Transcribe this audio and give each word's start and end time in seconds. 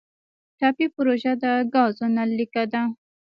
ټاپي 0.59 0.87
پروژه 0.95 1.33
د 1.43 1.45
ګازو 1.73 2.05
نل 2.15 2.29
لیکه 2.39 2.63
ده 2.71 2.81